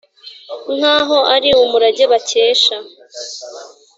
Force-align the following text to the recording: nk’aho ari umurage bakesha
nk’aho 0.75 1.17
ari 1.35 1.49
umurage 1.63 2.03
bakesha 2.11 2.75